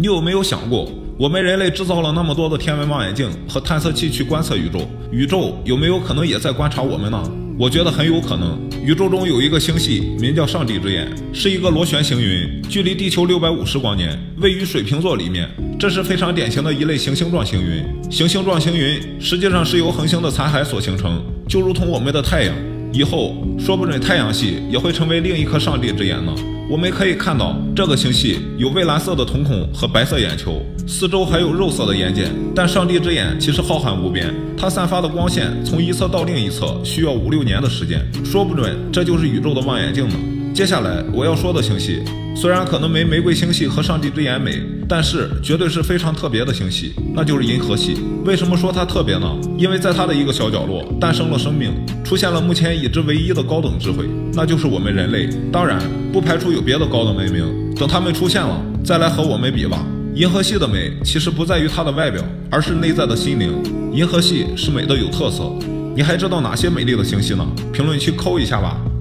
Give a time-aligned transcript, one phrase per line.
[0.00, 0.88] 你有没有想过，
[1.18, 7.20] 我们人类制造了那么多的天文望远镜和探测器去观测宇宙，宇宙有没有可能也在观察我们呢？
[7.58, 8.56] 我觉得很有可能。
[8.80, 15.50] 宇宙中有一个星系，名叫上帝之眼，是一个螺旋星云，距离地球六百五十光年，位于水瓶座里面。
[15.80, 17.84] 这是非常典型的一类行星状星云。
[18.08, 22.54] 行星状星云实际上是由恒星的残骸所形成，就如同我们的太阳。
[22.92, 26.32] 以后说不准太阳系也会成为另一颗上帝之眼呢。
[26.70, 32.26] 我们可以看到，这个星系有蔚蓝色的瞳孔和白色眼球，四周还有肉色的眼睑。
[32.54, 40.14] 但上帝之眼其实浩瀚无边，它散发的光线从一侧到另一侧需要五六年的时间，说不准这就是宇宙的望远镜呢。
[40.52, 42.02] 接下来我要说的星系，
[42.40, 47.96] 虽然可能没玫瑰星系和上帝之眼美，但是绝对是非常特别的星系，那就是银河系。
[48.24, 49.26] 为什么说它特别呢？
[49.58, 51.72] 因为在它的一个小角落诞生了生命，
[52.04, 55.28] 出现了目前已知唯一的高等智慧，那就是我们人类。
[55.50, 55.80] 当然，
[56.12, 59.84] 不排除有别的高等文明，等他们出现了再来和我们比吧。
[60.14, 63.52] 银河系的美其实不在于它的外表，而是内在的心灵。
[63.92, 65.52] 银河系是美的有特色。
[65.96, 67.44] 你还知道哪些美丽的星系呢？
[67.72, 68.78] 评论区扣一下吧。